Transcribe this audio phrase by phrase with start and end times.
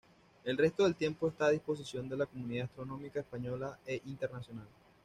[0.45, 4.65] El resto del tiempo está a disposición de la comunidad astronómica española e internacional.